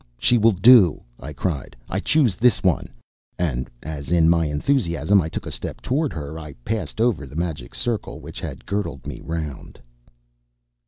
"She 0.17 0.39
will 0.39 0.53
do!" 0.53 1.03
I 1.19 1.31
cried; 1.31 1.75
"I 1.87 1.99
choose 1.99 2.35
this 2.35 2.63
one;" 2.63 2.87
and 3.37 3.69
as, 3.83 4.09
in 4.11 4.29
my 4.31 4.47
enthusiasm, 4.47 5.21
I 5.21 5.29
took 5.29 5.45
a 5.45 5.51
step 5.51 5.79
toward 5.79 6.11
her, 6.11 6.39
I 6.39 6.53
passed 6.65 6.99
over 6.99 7.27
the 7.27 7.35
magic 7.35 7.75
circle 7.75 8.19
which 8.19 8.39
had 8.39 8.65
girdled 8.65 9.05
me 9.05 9.21
round. 9.23 9.79